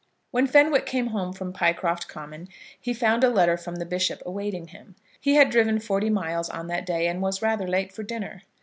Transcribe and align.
When 0.31 0.47
Fenwick 0.47 0.87
came 0.87 1.09
home 1.13 1.31
from 1.31 1.53
Pycroft 1.53 2.07
Common 2.07 2.47
he 2.79 2.91
found 2.91 3.23
a 3.23 3.29
letter 3.29 3.55
from 3.55 3.75
the 3.75 3.85
bishop 3.85 4.19
awaiting 4.25 4.69
him. 4.69 4.95
He 5.19 5.35
had 5.35 5.51
driven 5.51 5.79
forty 5.79 6.09
miles 6.09 6.49
on 6.49 6.65
that 6.69 6.87
day, 6.87 7.05
and 7.07 7.21
was 7.21 7.43
rather 7.43 7.67
late 7.67 7.93
for 7.93 8.01
dinner. 8.01 8.41